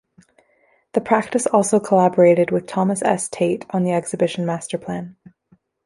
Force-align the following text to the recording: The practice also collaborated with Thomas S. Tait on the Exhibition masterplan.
The 0.93 1.01
practice 1.01 1.45
also 1.45 1.79
collaborated 1.79 2.49
with 2.49 2.65
Thomas 2.65 3.03
S. 3.03 3.29
Tait 3.29 3.67
on 3.69 3.83
the 3.83 3.91
Exhibition 3.93 4.47
masterplan. 4.47 5.15